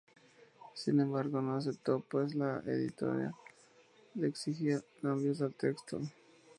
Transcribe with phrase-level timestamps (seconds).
[0.73, 3.35] Sin embargo, no aceptó pues la editorial
[4.15, 6.01] le exigía cambios al texto.